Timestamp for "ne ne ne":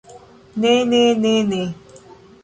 0.61-1.33, 0.91-1.61